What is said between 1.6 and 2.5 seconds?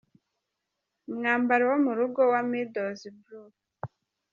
wo mu rugo wa